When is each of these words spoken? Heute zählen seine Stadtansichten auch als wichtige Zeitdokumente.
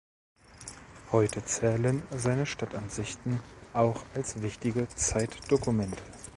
Heute 1.11 1.45
zählen 1.45 2.01
seine 2.09 2.47
Stadtansichten 2.47 3.39
auch 3.73 4.01
als 4.15 4.41
wichtige 4.41 4.87
Zeitdokumente. 4.87 6.01